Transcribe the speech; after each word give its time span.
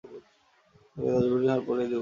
তোকে 0.03 0.19
দশভরির 0.97 1.49
হার 1.49 1.61
গড়িয়ে 1.67 1.79
দেব। 1.79 1.89